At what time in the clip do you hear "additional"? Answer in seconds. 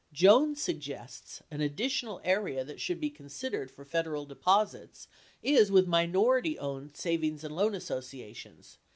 1.61-2.21